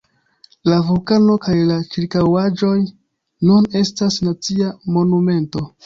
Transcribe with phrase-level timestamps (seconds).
[0.71, 5.69] La vulkano kaj la ĉirkaŭaĵoj nun estas nacia monumento.